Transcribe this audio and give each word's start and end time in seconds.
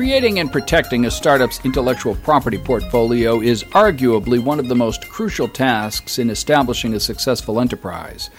Creating 0.00 0.38
and 0.38 0.50
protecting 0.50 1.04
a 1.04 1.10
startup's 1.10 1.60
intellectual 1.62 2.14
property 2.14 2.56
portfolio 2.56 3.38
is 3.42 3.64
arguably 3.64 4.42
one 4.42 4.58
of 4.58 4.66
the 4.66 4.74
most 4.74 5.06
crucial 5.10 5.46
tasks 5.46 6.18
in 6.18 6.30
establishing 6.30 6.94
a 6.94 6.98
successful 6.98 7.60
enterprise. 7.60 8.30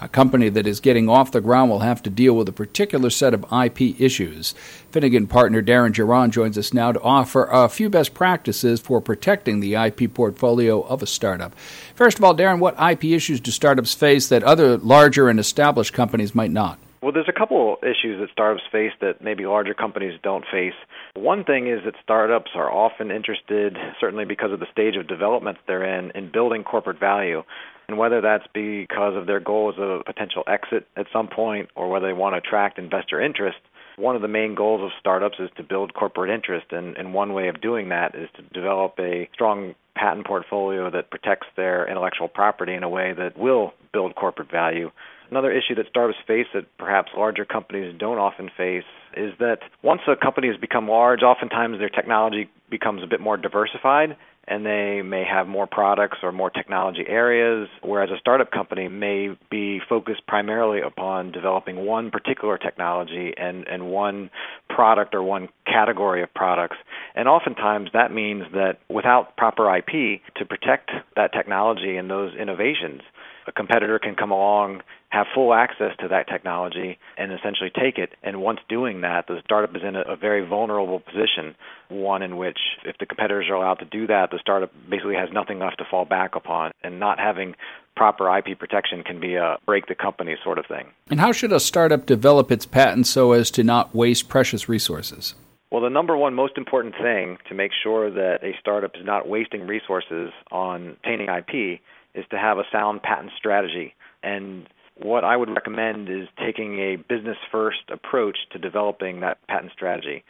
A 0.00 0.08
company 0.08 0.48
that 0.48 0.66
is 0.66 0.80
getting 0.80 1.08
off 1.08 1.30
the 1.30 1.40
ground 1.40 1.70
will 1.70 1.78
have 1.78 2.02
to 2.02 2.10
deal 2.10 2.34
with 2.34 2.48
a 2.48 2.52
particular 2.52 3.10
set 3.10 3.32
of 3.32 3.46
IP 3.52 4.00
issues. 4.00 4.56
Finnegan 4.90 5.28
partner 5.28 5.62
Darren 5.62 5.92
Jiron 5.92 6.30
joins 6.30 6.58
us 6.58 6.74
now 6.74 6.90
to 6.90 7.00
offer 7.00 7.44
a 7.44 7.68
few 7.68 7.88
best 7.88 8.12
practices 8.12 8.80
for 8.80 9.00
protecting 9.00 9.60
the 9.60 9.76
IP 9.76 10.12
portfolio 10.12 10.80
of 10.82 11.00
a 11.00 11.06
startup. 11.06 11.54
First 11.94 12.18
of 12.18 12.24
all, 12.24 12.34
Darren, 12.34 12.58
what 12.58 12.74
IP 12.82 13.04
issues 13.04 13.38
do 13.38 13.52
startups 13.52 13.94
face 13.94 14.26
that 14.30 14.42
other 14.42 14.78
larger 14.78 15.28
and 15.28 15.38
established 15.38 15.92
companies 15.92 16.34
might 16.34 16.50
not? 16.50 16.80
Well, 17.04 17.12
there's 17.12 17.28
a 17.28 17.38
couple 17.38 17.76
issues 17.82 18.18
that 18.18 18.30
startups 18.32 18.62
face 18.72 18.92
that 19.02 19.22
maybe 19.22 19.44
larger 19.44 19.74
companies 19.74 20.18
don't 20.22 20.42
face. 20.50 20.72
One 21.12 21.44
thing 21.44 21.66
is 21.66 21.80
that 21.84 21.96
startups 22.02 22.52
are 22.54 22.72
often 22.72 23.10
interested, 23.10 23.76
certainly 24.00 24.24
because 24.24 24.52
of 24.52 24.58
the 24.58 24.66
stage 24.72 24.96
of 24.96 25.06
development 25.06 25.58
they're 25.66 25.84
in, 25.84 26.12
in 26.12 26.32
building 26.32 26.64
corporate 26.64 26.98
value. 26.98 27.42
And 27.88 27.98
whether 27.98 28.22
that's 28.22 28.46
because 28.54 29.18
of 29.18 29.26
their 29.26 29.38
goals 29.38 29.74
of 29.76 30.00
a 30.00 30.02
potential 30.02 30.44
exit 30.46 30.86
at 30.96 31.04
some 31.12 31.28
point 31.28 31.68
or 31.74 31.90
whether 31.90 32.06
they 32.06 32.14
want 32.14 32.36
to 32.36 32.38
attract 32.38 32.78
investor 32.78 33.20
interest, 33.20 33.58
one 33.96 34.16
of 34.16 34.22
the 34.22 34.28
main 34.28 34.54
goals 34.54 34.80
of 34.82 34.88
startups 34.98 35.36
is 35.38 35.50
to 35.58 35.62
build 35.62 35.92
corporate 35.92 36.30
interest. 36.30 36.68
And, 36.70 36.96
and 36.96 37.12
one 37.12 37.34
way 37.34 37.48
of 37.48 37.60
doing 37.60 37.90
that 37.90 38.14
is 38.14 38.30
to 38.36 38.42
develop 38.58 38.94
a 38.98 39.28
strong 39.34 39.74
patent 39.94 40.26
portfolio 40.26 40.90
that 40.90 41.10
protects 41.10 41.48
their 41.54 41.86
intellectual 41.86 42.28
property 42.28 42.72
in 42.72 42.82
a 42.82 42.88
way 42.88 43.12
that 43.12 43.36
will 43.36 43.74
build 43.92 44.14
corporate 44.14 44.50
value. 44.50 44.90
Another 45.30 45.50
issue 45.50 45.74
that 45.76 45.86
startups 45.88 46.18
face 46.26 46.46
that 46.54 46.64
perhaps 46.78 47.10
larger 47.16 47.44
companies 47.44 47.94
don't 47.98 48.18
often 48.18 48.50
face 48.56 48.84
is 49.16 49.32
that 49.38 49.58
once 49.82 50.02
a 50.06 50.16
company 50.16 50.48
has 50.48 50.56
become 50.56 50.88
large, 50.88 51.22
oftentimes 51.22 51.78
their 51.78 51.88
technology 51.88 52.48
becomes 52.70 53.02
a 53.02 53.06
bit 53.06 53.20
more 53.20 53.36
diversified 53.36 54.16
and 54.46 54.66
they 54.66 55.00
may 55.02 55.24
have 55.24 55.46
more 55.46 55.66
products 55.66 56.18
or 56.22 56.30
more 56.30 56.50
technology 56.50 57.04
areas, 57.08 57.68
whereas 57.82 58.10
a 58.10 58.18
startup 58.18 58.50
company 58.50 58.88
may 58.88 59.30
be 59.50 59.80
focused 59.88 60.26
primarily 60.26 60.80
upon 60.80 61.32
developing 61.32 61.86
one 61.86 62.10
particular 62.10 62.58
technology 62.58 63.32
and, 63.36 63.66
and 63.66 63.90
one 63.90 64.30
product 64.68 65.14
or 65.14 65.22
one 65.22 65.48
category 65.66 66.22
of 66.22 66.32
products. 66.34 66.76
And 67.14 67.26
oftentimes 67.26 67.90
that 67.94 68.12
means 68.12 68.44
that 68.52 68.80
without 68.88 69.36
proper 69.36 69.74
IP 69.76 70.20
to 70.36 70.44
protect 70.44 70.90
that 71.16 71.32
technology 71.32 71.96
and 71.96 72.10
those 72.10 72.34
innovations, 72.34 73.00
a 73.46 73.52
competitor 73.52 73.98
can 73.98 74.14
come 74.14 74.30
along 74.30 74.82
have 75.14 75.26
full 75.32 75.54
access 75.54 75.92
to 76.00 76.08
that 76.08 76.26
technology 76.28 76.98
and 77.16 77.32
essentially 77.32 77.70
take 77.70 77.98
it. 77.98 78.14
And 78.24 78.42
once 78.42 78.58
doing 78.68 79.02
that, 79.02 79.28
the 79.28 79.40
startup 79.44 79.74
is 79.76 79.82
in 79.86 79.94
a, 79.94 80.02
a 80.02 80.16
very 80.16 80.44
vulnerable 80.44 80.98
position, 80.98 81.54
one 81.88 82.20
in 82.22 82.36
which 82.36 82.58
if 82.84 82.98
the 82.98 83.06
competitors 83.06 83.46
are 83.48 83.54
allowed 83.54 83.78
to 83.78 83.84
do 83.84 84.08
that, 84.08 84.32
the 84.32 84.40
startup 84.40 84.72
basically 84.90 85.14
has 85.14 85.28
nothing 85.32 85.60
left 85.60 85.78
to 85.78 85.84
fall 85.88 86.04
back 86.04 86.34
upon. 86.34 86.72
And 86.82 86.98
not 86.98 87.20
having 87.20 87.54
proper 87.94 88.36
IP 88.36 88.58
protection 88.58 89.04
can 89.04 89.20
be 89.20 89.36
a 89.36 89.56
break 89.66 89.86
the 89.86 89.94
company 89.94 90.34
sort 90.42 90.58
of 90.58 90.66
thing. 90.66 90.88
And 91.08 91.20
how 91.20 91.30
should 91.30 91.52
a 91.52 91.60
startup 91.60 92.06
develop 92.06 92.50
its 92.50 92.66
patents 92.66 93.08
so 93.08 93.32
as 93.32 93.52
to 93.52 93.62
not 93.62 93.94
waste 93.94 94.28
precious 94.28 94.68
resources? 94.68 95.36
Well, 95.70 95.82
the 95.82 95.90
number 95.90 96.16
one 96.16 96.34
most 96.34 96.56
important 96.56 96.94
thing 97.00 97.38
to 97.48 97.54
make 97.54 97.72
sure 97.82 98.10
that 98.10 98.38
a 98.42 98.52
startup 98.60 98.96
is 98.96 99.04
not 99.04 99.28
wasting 99.28 99.66
resources 99.66 100.30
on 100.52 100.90
obtaining 100.90 101.28
IP 101.28 101.80
is 102.14 102.24
to 102.30 102.38
have 102.38 102.58
a 102.58 102.64
sound 102.70 103.02
patent 103.02 103.32
strategy. 103.36 103.94
And 104.22 104.68
what 104.96 105.24
I 105.24 105.36
would 105.36 105.50
recommend 105.50 106.08
is 106.08 106.28
taking 106.38 106.78
a 106.78 106.96
business 106.96 107.36
first 107.50 107.90
approach 107.90 108.38
to 108.52 108.58
developing 108.58 109.20
that 109.20 109.38
patent 109.48 109.72
strategy. 109.72 110.24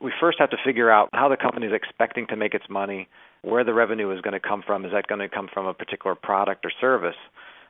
We 0.00 0.12
first 0.20 0.38
have 0.38 0.50
to 0.50 0.56
figure 0.64 0.90
out 0.90 1.08
how 1.12 1.28
the 1.28 1.36
company 1.36 1.66
is 1.66 1.72
expecting 1.72 2.26
to 2.28 2.36
make 2.36 2.54
its 2.54 2.68
money, 2.68 3.08
where 3.42 3.64
the 3.64 3.74
revenue 3.74 4.10
is 4.10 4.20
going 4.20 4.34
to 4.34 4.40
come 4.40 4.62
from. 4.64 4.84
Is 4.84 4.92
that 4.92 5.06
going 5.06 5.20
to 5.20 5.28
come 5.28 5.48
from 5.52 5.66
a 5.66 5.74
particular 5.74 6.14
product 6.14 6.64
or 6.64 6.70
service? 6.80 7.16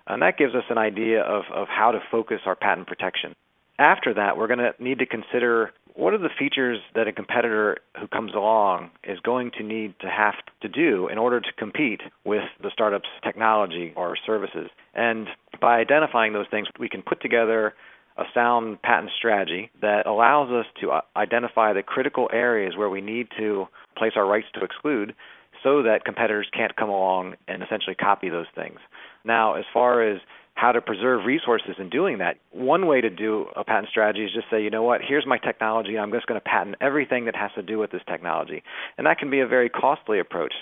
And 0.06 0.20
that 0.22 0.36
gives 0.36 0.54
us 0.54 0.64
an 0.68 0.78
idea 0.78 1.22
of, 1.22 1.44
of 1.52 1.68
how 1.68 1.92
to 1.92 2.00
focus 2.10 2.40
our 2.46 2.56
patent 2.56 2.86
protection. 2.86 3.34
After 3.78 4.14
that, 4.14 4.36
we're 4.36 4.46
going 4.46 4.58
to 4.58 4.74
need 4.78 4.98
to 4.98 5.06
consider 5.06 5.72
what 5.94 6.12
are 6.12 6.18
the 6.18 6.28
features 6.36 6.80
that 6.94 7.06
a 7.06 7.12
competitor 7.12 7.78
who 8.00 8.08
comes 8.08 8.32
along 8.34 8.90
is 9.04 9.20
going 9.20 9.52
to 9.58 9.62
need 9.62 9.94
to 10.00 10.08
have 10.08 10.34
to 10.60 10.68
do 10.68 11.08
in 11.08 11.18
order 11.18 11.40
to 11.40 11.52
compete 11.56 12.00
with 12.24 12.42
the 12.62 12.70
startup's 12.72 13.08
technology 13.22 13.92
or 13.96 14.16
services? 14.26 14.70
And 14.94 15.28
by 15.60 15.78
identifying 15.78 16.32
those 16.32 16.46
things, 16.50 16.66
we 16.78 16.88
can 16.88 17.02
put 17.02 17.22
together 17.22 17.74
a 18.16 18.24
sound 18.32 18.82
patent 18.82 19.10
strategy 19.16 19.70
that 19.80 20.06
allows 20.06 20.50
us 20.50 20.66
to 20.80 20.90
uh, 20.90 21.00
identify 21.16 21.72
the 21.72 21.82
critical 21.82 22.28
areas 22.32 22.76
where 22.76 22.88
we 22.90 23.00
need 23.00 23.28
to 23.38 23.66
place 23.96 24.12
our 24.16 24.26
rights 24.26 24.46
to 24.54 24.64
exclude 24.64 25.14
so 25.62 25.82
that 25.82 26.04
competitors 26.04 26.48
can't 26.52 26.76
come 26.76 26.90
along 26.90 27.34
and 27.48 27.62
essentially 27.62 27.94
copy 27.94 28.28
those 28.28 28.46
things. 28.54 28.78
Now, 29.24 29.54
as 29.54 29.64
far 29.72 30.02
as 30.02 30.20
how 30.54 30.72
to 30.72 30.80
preserve 30.80 31.24
resources 31.24 31.74
in 31.78 31.90
doing 31.90 32.18
that. 32.18 32.36
One 32.52 32.86
way 32.86 33.00
to 33.00 33.10
do 33.10 33.46
a 33.56 33.64
patent 33.64 33.88
strategy 33.90 34.24
is 34.24 34.32
just 34.32 34.46
say, 34.50 34.62
you 34.62 34.70
know 34.70 34.82
what, 34.82 35.00
here's 35.06 35.26
my 35.26 35.38
technology. 35.38 35.98
I'm 35.98 36.12
just 36.12 36.26
going 36.26 36.40
to 36.40 36.44
patent 36.44 36.76
everything 36.80 37.24
that 37.26 37.36
has 37.36 37.50
to 37.56 37.62
do 37.62 37.78
with 37.78 37.90
this 37.90 38.02
technology. 38.08 38.62
And 38.96 39.06
that 39.06 39.18
can 39.18 39.30
be 39.30 39.40
a 39.40 39.46
very 39.46 39.68
costly 39.68 40.20
approach. 40.20 40.54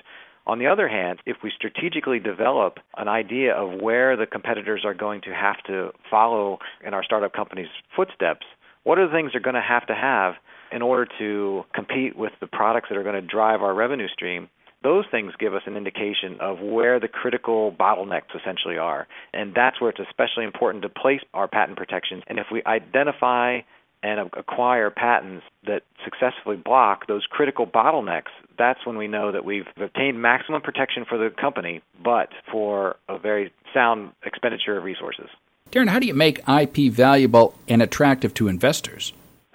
On 0.47 0.58
the 0.58 0.66
other 0.66 0.88
hand, 0.88 1.20
if 1.25 1.36
we 1.44 1.53
strategically 1.54 2.19
develop 2.19 2.78
an 2.97 3.06
idea 3.06 3.54
of 3.54 3.80
where 3.80 4.16
the 4.16 4.26
competitors 4.26 4.82
are 4.84 4.94
going 4.94 5.20
to 5.22 5.30
have 5.30 5.62
to 5.66 5.91
follow 6.10 6.59
in 6.84 6.94
our 6.94 7.04
startup 7.04 7.32
company's 7.32 7.69
footsteps, 7.94 8.44
what 8.82 8.98
are 8.98 9.06
the 9.06 9.12
things 9.12 9.30
they're 9.32 9.41
going 9.41 9.54
to 9.54 9.60
have 9.60 9.86
to 9.86 9.94
have 9.94 10.34
in 10.72 10.82
order 10.82 11.06
to 11.19 11.62
compete 11.74 12.16
with 12.16 12.32
the 12.41 12.48
products 12.48 12.88
that 12.88 12.98
are 12.98 13.04
going 13.04 13.14
to 13.14 13.20
drive 13.20 13.62
our 13.62 13.74
revenue 13.74 14.09
stream? 14.09 14.48
Those 14.82 15.04
things 15.10 15.32
give 15.38 15.54
us 15.54 15.62
an 15.66 15.76
indication 15.76 16.38
of 16.41 16.60
where 16.60 16.98
the 16.98 17.09
critical 17.09 17.72
bottlenecks 17.72 18.34
essentially 18.38 18.78
are. 18.78 19.06
And 19.32 19.54
that's 19.54 19.81
where 19.81 19.91
it's 19.91 20.00
especially 20.00 20.44
important 20.44 20.82
to 20.82 20.88
place 20.88 21.20
our 21.34 21.48
patent 21.48 21.78
protections. 21.78 22.22
And 22.26 22.38
if 22.38 22.47
we 22.50 22.62
identify 22.65 23.60
and 24.03 24.31
acquire 24.37 24.91
patents 24.91 25.44
that 25.65 25.82
successfully 26.04 26.56
block 26.56 27.06
those 27.06 27.25
critical 27.31 27.66
bottlenecks, 27.66 28.32
that's 28.59 28.84
when 28.84 28.98
we 28.98 29.06
know 29.06 29.31
that 29.31 29.44
we've 29.44 29.66
obtained 29.76 30.21
maximum 30.21 30.60
protection 30.60 31.04
for 31.09 31.16
the 31.16 31.31
company, 31.31 31.81
but 32.03 32.31
for 32.50 32.97
a 33.09 33.19
very 33.19 33.53
sound 33.72 34.10
expenditure 34.25 34.76
of 34.76 34.84
resources. 34.84 35.28
Darren, 35.71 35.88
how 35.88 35.98
do 35.98 36.06
you 36.06 36.15
make 36.15 36.41
IP 36.48 36.92
valuable 36.92 37.54
and 37.69 37.81
attractive 37.81 38.34
to 38.34 38.48
investors? 38.48 39.12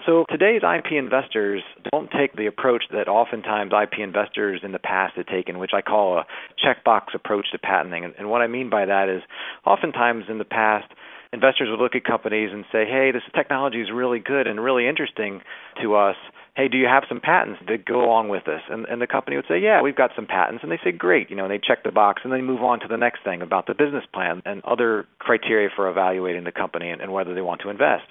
So 0.08 0.24
today's 0.30 0.62
IP 0.64 0.94
investors 0.94 1.62
don't 1.92 2.10
take 2.10 2.34
the 2.38 2.46
approach 2.46 2.86
that 2.94 3.10
oftentimes 3.10 3.74
IP 3.74 4.00
investors 4.00 4.62
in 4.64 4.72
the 4.72 4.80
past 4.80 5.18
have 5.18 5.26
taken, 5.26 5.60
which 5.60 5.72
I 5.74 5.82
call 5.82 6.20
a 6.20 6.26
checkbox 6.64 7.14
approach 7.14 7.48
to 7.52 7.60
patenting. 7.60 8.06
And, 8.06 8.14
and 8.18 8.30
what 8.30 8.42
I 8.42 8.48
mean 8.48 8.70
by 8.70 8.86
that 8.86 9.10
is 9.10 9.22
oftentimes 9.66 10.24
in 10.30 10.38
the 10.38 10.46
past, 10.46 10.86
investors 11.34 11.68
would 11.70 11.84
look 11.84 11.94
at 11.94 12.06
companies 12.06 12.52
and 12.54 12.64
say, 12.72 12.86
hey, 12.86 13.12
this 13.12 13.22
technology 13.36 13.82
is 13.82 13.90
really 13.94 14.20
good 14.20 14.48
and 14.48 14.64
really 14.64 14.88
interesting 14.88 15.42
to 15.84 15.96
us. 15.96 16.16
Hey, 16.56 16.70
do 16.70 16.78
you 16.78 16.88
have 16.88 17.04
some 17.10 17.20
patents 17.20 17.60
that 17.68 17.84
go 17.84 18.06
along 18.06 18.30
with 18.30 18.46
this? 18.46 18.62
And, 18.70 18.86
and 18.86 19.02
the 19.02 19.08
company 19.08 19.36
would 19.36 19.46
say, 19.50 19.60
yeah, 19.60 19.82
we've 19.82 19.94
got 19.94 20.12
some 20.16 20.26
patents. 20.26 20.64
And 20.64 20.72
they 20.72 20.80
say, 20.86 20.94
great. 20.94 21.30
You 21.30 21.36
know, 21.36 21.44
and 21.44 21.52
they 21.52 21.60
check 21.60 21.84
the 21.84 21.92
box 21.92 22.22
and 22.24 22.32
they 22.32 22.42
move 22.42 22.64
on 22.64 22.80
to 22.80 22.88
the 22.88 22.98
next 22.98 23.26
thing 23.26 23.42
about 23.42 23.68
the 23.68 23.74
business 23.74 24.06
plan 24.14 24.42
and 24.46 24.64
other 24.64 25.06
criteria 25.20 25.68
for 25.76 25.90
evaluating 25.90 26.46
the 26.46 26.54
company 26.54 26.92
and, 26.92 27.02
and 27.02 27.12
whether 27.12 27.36
they 27.36 27.42
want 27.42 27.60
to 27.64 27.70
invest. 27.70 28.06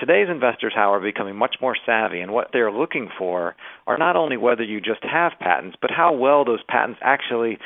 Today's 0.00 0.28
investors, 0.30 0.72
however, 0.74 1.04
are 1.04 1.12
becoming 1.12 1.36
much 1.36 1.56
more 1.60 1.76
savvy, 1.84 2.20
and 2.20 2.32
what 2.32 2.48
they're 2.54 2.72
looking 2.72 3.10
for 3.18 3.54
are 3.86 3.98
not 3.98 4.16
only 4.16 4.38
whether 4.38 4.62
you 4.62 4.80
just 4.80 5.04
have 5.04 5.32
patents, 5.38 5.76
but 5.80 5.90
how 5.90 6.14
well 6.14 6.42
those 6.42 6.62
patents 6.66 6.98
actually 7.02 7.58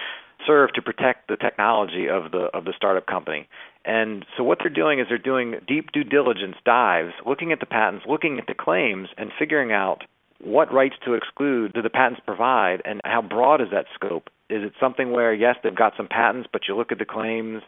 serve 0.44 0.72
to 0.74 0.82
protect 0.82 1.28
the 1.28 1.36
technology 1.36 2.08
of 2.08 2.32
the 2.32 2.50
of 2.52 2.64
the 2.64 2.72
startup 2.76 3.06
company. 3.06 3.48
And 3.84 4.26
so 4.36 4.42
what 4.42 4.58
they're 4.60 4.68
doing 4.68 4.98
is 4.98 5.06
they're 5.08 5.16
doing 5.16 5.54
deep 5.68 5.92
due 5.92 6.02
diligence 6.02 6.56
dives, 6.64 7.12
looking 7.24 7.52
at 7.52 7.60
the 7.60 7.66
patents, 7.66 8.04
looking 8.08 8.40
at 8.40 8.48
the 8.48 8.54
claims, 8.54 9.10
and 9.16 9.30
figuring 9.38 9.70
out 9.70 10.02
what 10.42 10.72
rights 10.72 10.96
to 11.04 11.14
exclude 11.14 11.72
do 11.72 11.82
the 11.82 11.88
patents 11.88 12.20
provide, 12.26 12.82
and 12.84 13.00
how 13.04 13.22
broad 13.22 13.60
is 13.60 13.68
that 13.70 13.86
scope? 13.94 14.28
Is 14.50 14.64
it 14.64 14.72
something 14.80 15.12
where 15.12 15.32
yes, 15.32 15.54
they've 15.62 15.74
got 15.74 15.92
some 15.96 16.08
patents, 16.08 16.48
but 16.52 16.62
you 16.66 16.76
look 16.76 16.90
at 16.90 16.98
the 16.98 17.04
claims 17.04 17.62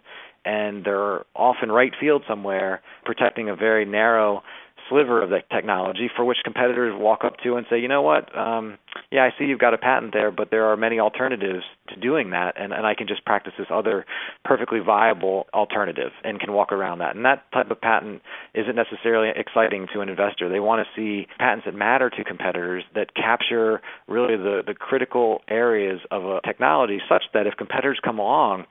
and 0.46 0.84
they're 0.84 1.25
off 1.34 1.56
in 1.62 1.70
right 1.70 1.93
field 1.98 2.22
somewhere, 2.28 2.81
protecting 3.04 3.50
a 3.50 3.56
very 3.56 3.84
narrow 3.84 4.43
sliver 4.88 5.22
of 5.22 5.31
the 5.31 5.40
technology 5.52 6.08
for 6.14 6.25
which 6.25 6.38
competitors 6.44 6.94
walk 6.96 7.25
up 7.25 7.34
to 7.43 7.56
and 7.56 7.66
say, 7.69 7.78
you 7.78 7.88
know 7.88 8.02
what, 8.02 8.37
um, 8.38 8.78
yeah, 9.10 9.25
I 9.25 9.31
see 9.38 9.44
you've 9.46 9.58
got 9.58 9.75
a 9.75 9.78
patent 9.78 10.12
there, 10.12 10.31
but 10.31 10.50
there 10.50 10.66
are 10.66 10.76
many 10.76 10.98
alternatives 11.00 11.64
to 11.88 11.96
doing 11.96 12.31
that, 12.31 12.54
and, 12.56 12.72
and 12.72 12.87
I 12.87 12.94
can 12.94 13.06
just 13.06 13.25
practice 13.25 13.52
this 13.58 13.66
other 13.70 14.06
perfectly 14.44 14.81
viable 14.81 15.46
alternative 15.52 16.12
and 16.25 16.40
can 16.40 16.52
walk 16.52 16.72
around 16.72 16.99
that. 16.99 17.16
And 17.16 17.25
that 17.25 17.44
type 17.52 17.70
of 17.70 17.81
patent 17.81 18.22
isn't 18.54 18.76
necessarily 18.76 19.32
exciting 19.34 19.87
to 19.94 20.00
an 20.00 20.08
investor. 20.08 20.49
They 20.49 20.60
want 20.60 20.87
to 20.87 21.00
see 21.00 21.26
patents 21.38 21.66
that 21.66 21.75
matter 21.75 22.10
to 22.10 22.25
competitors 22.25 22.84
that 22.94 23.14
capture 23.14 23.81
really 24.08 24.37
the, 24.37 24.62
the 24.66 24.75
critical 24.75 25.42
areas 25.49 26.00
of 26.10 26.25
a 26.25 26.40
technology 26.44 27.00
such 27.08 27.25
that 27.34 27.46
if 27.46 27.54
competitors 27.56 27.99
come 28.04 28.19
along, 28.19 28.66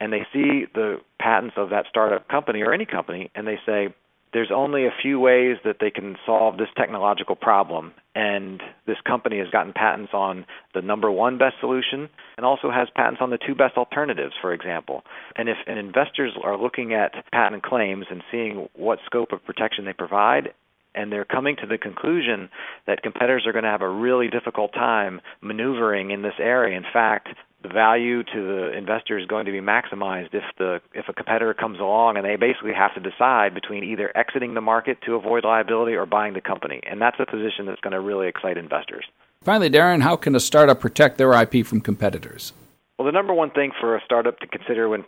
and 0.00 0.12
they 0.12 0.26
see 0.32 0.66
the 0.74 1.00
patents 1.20 1.54
of 1.56 1.70
that 1.70 1.86
startup 1.88 2.28
company 2.28 2.62
or 2.62 2.72
any 2.72 2.86
company 2.86 3.30
and 3.34 3.46
they 3.46 3.58
say, 3.66 3.94
there's 4.32 4.50
only 4.54 4.84
a 4.84 4.90
few 5.02 5.18
ways 5.18 5.56
that 5.64 5.76
they 5.80 5.90
can 5.90 6.16
solve 6.26 6.58
this 6.58 6.68
technological 6.76 7.36
problem. 7.36 7.92
And 8.14 8.62
this 8.86 8.98
company 9.06 9.38
has 9.38 9.48
gotten 9.48 9.72
patents 9.72 10.12
on 10.12 10.44
the 10.74 10.82
number 10.82 11.10
one 11.10 11.38
best 11.38 11.54
solution 11.60 12.10
and 12.36 12.44
also 12.44 12.70
has 12.70 12.88
patents 12.94 13.20
on 13.22 13.30
the 13.30 13.38
two 13.38 13.54
best 13.54 13.78
alternatives, 13.78 14.34
for 14.40 14.52
example. 14.52 15.04
And 15.36 15.48
if 15.48 15.56
investors 15.66 16.32
are 16.42 16.60
looking 16.60 16.92
at 16.92 17.12
patent 17.32 17.62
claims 17.62 18.06
and 18.10 18.22
seeing 18.30 18.68
what 18.74 18.98
scope 19.06 19.32
of 19.32 19.44
protection 19.44 19.86
they 19.86 19.94
provide, 19.94 20.52
and 20.94 21.12
they're 21.12 21.24
coming 21.24 21.56
to 21.56 21.66
the 21.66 21.78
conclusion 21.78 22.48
that 22.86 23.02
competitors 23.02 23.46
are 23.46 23.52
going 23.52 23.64
to 23.64 23.70
have 23.70 23.82
a 23.82 23.88
really 23.88 24.28
difficult 24.28 24.72
time 24.72 25.20
maneuvering 25.40 26.10
in 26.10 26.22
this 26.22 26.34
area. 26.38 26.76
In 26.76 26.84
fact, 26.90 27.28
the 27.66 27.72
value 27.72 28.22
to 28.22 28.34
the 28.34 28.76
investor 28.76 29.18
is 29.18 29.26
going 29.26 29.46
to 29.46 29.52
be 29.52 29.60
maximized 29.60 30.34
if 30.34 30.44
the 30.58 30.80
if 30.94 31.08
a 31.08 31.12
competitor 31.12 31.54
comes 31.54 31.78
along 31.80 32.16
and 32.16 32.24
they 32.24 32.36
basically 32.36 32.72
have 32.72 32.94
to 32.94 33.00
decide 33.00 33.54
between 33.54 33.84
either 33.84 34.16
exiting 34.16 34.54
the 34.54 34.60
market 34.60 34.98
to 35.06 35.14
avoid 35.14 35.44
liability 35.44 35.94
or 35.94 36.06
buying 36.06 36.34
the 36.34 36.40
company. 36.40 36.80
And 36.88 37.00
that's 37.00 37.16
a 37.18 37.26
position 37.26 37.66
that's 37.66 37.80
going 37.80 37.92
to 37.92 38.00
really 38.00 38.28
excite 38.28 38.56
investors. 38.56 39.04
Finally, 39.42 39.70
Darren, 39.70 40.02
how 40.02 40.16
can 40.16 40.34
a 40.34 40.40
startup 40.40 40.80
protect 40.80 41.18
their 41.18 41.32
IP 41.32 41.66
from 41.66 41.80
competitors? 41.80 42.52
Well, 42.98 43.06
the 43.06 43.12
number 43.12 43.34
one 43.34 43.50
thing 43.50 43.72
for 43.80 43.96
a 43.96 44.00
startup 44.04 44.38
to 44.40 44.46
consider 44.46 44.88
when 44.88 45.04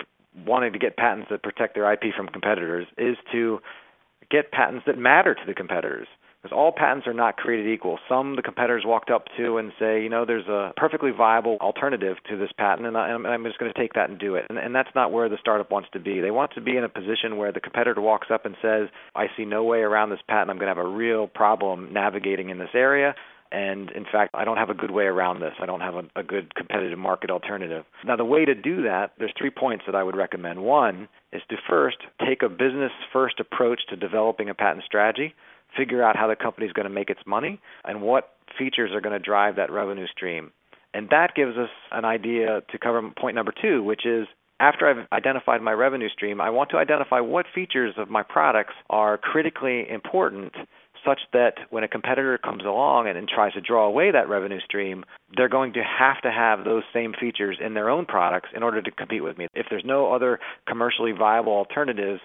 wanting 0.46 0.72
to 0.72 0.78
get 0.78 0.96
patents 0.96 1.28
that 1.30 1.42
protect 1.42 1.74
their 1.74 1.90
IP 1.92 2.14
from 2.16 2.28
competitors 2.28 2.86
is 2.96 3.16
to 3.32 3.60
get 4.30 4.52
patents 4.52 4.84
that 4.86 4.98
matter 4.98 5.34
to 5.34 5.40
the 5.46 5.54
competitors 5.54 6.06
because 6.42 6.54
all 6.56 6.72
patents 6.72 7.06
are 7.06 7.14
not 7.14 7.36
created 7.36 7.72
equal. 7.72 7.98
Some 8.08 8.36
the 8.36 8.42
competitors 8.42 8.84
walked 8.86 9.10
up 9.10 9.24
to 9.36 9.58
and 9.58 9.72
say, 9.78 10.02
you 10.02 10.08
know, 10.08 10.24
there's 10.24 10.46
a 10.46 10.72
perfectly 10.76 11.10
viable 11.10 11.58
alternative 11.60 12.16
to 12.30 12.36
this 12.36 12.50
patent, 12.56 12.86
and, 12.86 12.96
I, 12.96 13.10
am 13.10 13.44
just 13.44 13.58
going 13.58 13.72
to 13.72 13.78
take 13.78 13.94
that 13.94 14.08
and 14.08 14.18
do 14.18 14.36
it. 14.36 14.46
And, 14.48 14.58
and 14.58 14.74
that's 14.74 14.90
not 14.94 15.12
where 15.12 15.28
the 15.28 15.38
startup 15.40 15.70
wants 15.70 15.88
to 15.92 16.00
be. 16.00 16.20
They 16.20 16.30
want 16.30 16.52
to 16.54 16.60
be 16.60 16.76
in 16.76 16.84
a 16.84 16.88
position 16.88 17.36
where 17.36 17.52
the 17.52 17.60
competitor 17.60 18.00
walks 18.00 18.28
up 18.32 18.46
and 18.46 18.54
says, 18.62 18.88
I 19.14 19.26
see 19.36 19.44
no 19.44 19.64
way 19.64 19.78
around 19.78 20.10
this 20.10 20.20
patent. 20.28 20.50
I'm 20.50 20.58
going 20.58 20.72
to 20.72 20.80
have 20.80 20.84
a 20.84 20.88
real 20.88 21.26
problem 21.26 21.92
navigating 21.92 22.50
in 22.50 22.58
this 22.58 22.70
area. 22.74 23.14
And 23.50 23.90
in 23.92 24.04
fact, 24.04 24.30
I 24.34 24.44
don't 24.44 24.58
have 24.58 24.68
a 24.68 24.74
good 24.74 24.90
way 24.90 25.04
around 25.04 25.40
this. 25.40 25.54
I 25.60 25.66
don't 25.66 25.80
have 25.80 25.94
a, 25.94 26.02
a 26.20 26.22
good 26.22 26.54
competitive 26.54 26.98
market 26.98 27.30
alternative. 27.30 27.84
Now, 28.04 28.16
the 28.16 28.24
way 28.24 28.44
to 28.44 28.54
do 28.54 28.82
that, 28.82 29.12
there's 29.18 29.32
three 29.38 29.50
points 29.50 29.84
that 29.86 29.94
I 29.94 30.02
would 30.02 30.16
recommend. 30.16 30.62
One 30.62 31.08
is 31.32 31.40
to 31.48 31.56
first 31.68 31.96
take 32.24 32.42
a 32.42 32.48
business 32.48 32.92
first 33.12 33.40
approach 33.40 33.80
to 33.88 33.96
developing 33.96 34.50
a 34.50 34.54
patent 34.54 34.84
strategy 34.84 35.34
figure 35.76 36.02
out 36.02 36.16
how 36.16 36.26
the 36.26 36.36
company 36.36 36.66
is 36.66 36.72
going 36.72 36.88
to 36.88 36.94
make 36.94 37.10
its 37.10 37.20
money 37.26 37.60
and 37.84 38.02
what 38.02 38.30
features 38.58 38.90
are 38.92 39.00
going 39.00 39.12
to 39.12 39.18
drive 39.18 39.56
that 39.56 39.70
revenue 39.70 40.06
stream. 40.06 40.50
And 40.94 41.08
that 41.10 41.34
gives 41.34 41.56
us 41.56 41.68
an 41.92 42.04
idea 42.04 42.62
to 42.70 42.78
cover 42.78 43.02
point 43.18 43.34
number 43.34 43.52
two, 43.60 43.82
which 43.82 44.06
is 44.06 44.26
after 44.60 44.88
I've 44.88 45.06
identified 45.12 45.62
my 45.62 45.72
revenue 45.72 46.08
stream, 46.08 46.40
I 46.40 46.50
want 46.50 46.70
to 46.70 46.78
identify 46.78 47.20
what 47.20 47.46
features 47.54 47.94
of 47.96 48.10
my 48.10 48.22
products 48.22 48.74
are 48.90 49.16
critically 49.16 49.88
important 49.88 50.52
such 51.04 51.20
that 51.32 51.54
when 51.70 51.84
a 51.84 51.88
competitor 51.88 52.38
comes 52.38 52.64
along 52.64 53.08
and, 53.08 53.16
and, 53.16 53.28
tries 53.28 53.52
to 53.52 53.60
draw 53.60 53.86
away 53.86 54.10
that 54.10 54.28
revenue 54.28 54.58
stream, 54.60 55.04
they're 55.36 55.48
going 55.48 55.72
to 55.72 55.82
have 55.82 56.20
to 56.22 56.30
have 56.30 56.64
those 56.64 56.82
same 56.92 57.12
features 57.18 57.56
in 57.64 57.74
their 57.74 57.88
own 57.88 58.04
products 58.04 58.48
in 58.54 58.64
order 58.64 58.82
to 58.82 58.90
compete 58.90 59.22
with 59.22 59.38
me. 59.38 59.46
If 59.54 59.66
there's 59.70 59.84
no 59.84 60.12
other 60.12 60.40
commercially 60.66 61.12
viable 61.12 61.52
alternatives, 61.52 62.20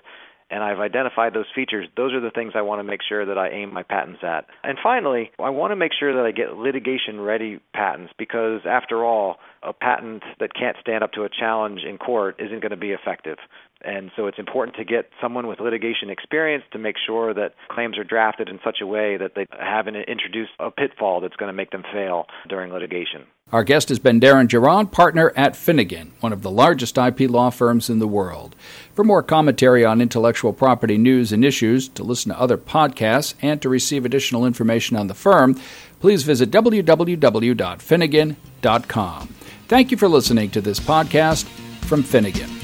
and 0.49 0.63
I've 0.63 0.79
identified 0.79 1.33
those 1.33 1.45
features, 1.53 1.87
those 1.97 2.13
are 2.13 2.21
the 2.21 2.31
things 2.31 2.53
I 2.55 2.61
want 2.61 2.79
to 2.79 2.83
make 2.83 3.01
sure 3.07 3.25
that 3.25 3.37
I 3.37 3.49
aim 3.49 3.73
my 3.73 3.83
patents 3.83 4.19
at. 4.23 4.45
And 4.63 4.77
finally, 4.81 5.31
I 5.39 5.49
want 5.49 5.71
to 5.71 5.75
make 5.75 5.91
sure 5.97 6.15
that 6.15 6.25
I 6.25 6.31
get 6.31 6.57
litigation 6.57 7.19
ready 7.19 7.59
patents 7.73 8.13
because, 8.17 8.61
after 8.65 9.03
all, 9.03 9.37
a 9.61 9.73
patent 9.73 10.23
that 10.39 10.53
can't 10.53 10.77
stand 10.81 11.03
up 11.03 11.13
to 11.13 11.23
a 11.23 11.29
challenge 11.29 11.81
in 11.87 11.97
court 11.97 12.35
isn't 12.39 12.61
going 12.61 12.71
to 12.71 12.77
be 12.77 12.91
effective. 12.91 13.37
And 13.83 14.11
so 14.15 14.27
it's 14.27 14.39
important 14.39 14.77
to 14.77 14.85
get 14.85 15.09
someone 15.21 15.47
with 15.47 15.59
litigation 15.59 16.09
experience 16.09 16.63
to 16.71 16.79
make 16.79 16.95
sure 17.05 17.33
that 17.33 17.53
claims 17.69 17.97
are 17.97 18.03
drafted 18.03 18.47
in 18.47 18.59
such 18.63 18.77
a 18.81 18.87
way 18.87 19.17
that 19.17 19.31
they 19.35 19.45
haven't 19.59 19.95
introduced 19.95 20.51
a 20.59 20.71
pitfall 20.71 21.19
that's 21.19 21.35
going 21.35 21.49
to 21.49 21.53
make 21.53 21.71
them 21.71 21.83
fail 21.91 22.25
during 22.47 22.71
litigation. 22.71 23.23
Our 23.53 23.63
guest 23.63 23.87
has 23.89 23.99
been 23.99 24.19
Darren 24.19 24.47
Jiron, 24.47 24.91
partner 24.91 25.31
at 25.35 25.55
Finnegan, 25.55 26.11
one 26.21 26.33
of 26.33 26.41
the 26.41 26.49
largest 26.49 26.97
IP 26.97 27.29
law 27.29 27.51
firms 27.51 27.87
in 27.87 27.99
the 27.99 28.07
world. 28.07 28.55
For 28.95 29.03
more 29.03 29.21
commentary 29.21 29.85
on 29.85 30.01
intellectual 30.01 30.53
property 30.53 30.97
news 30.97 31.31
and 31.31 31.45
issues, 31.45 31.87
to 31.89 32.03
listen 32.03 32.31
to 32.31 32.39
other 32.39 32.57
podcasts, 32.57 33.35
and 33.43 33.61
to 33.61 33.69
receive 33.69 34.05
additional 34.05 34.47
information 34.47 34.97
on 34.97 35.05
the 35.05 35.13
firm, 35.13 35.61
please 35.99 36.23
visit 36.23 36.49
www.finnegan.com. 36.49 39.27
Thank 39.67 39.91
you 39.91 39.97
for 39.97 40.07
listening 40.07 40.49
to 40.49 40.59
this 40.59 40.79
podcast 40.79 41.43
from 41.85 42.01
Finnegan. 42.01 42.62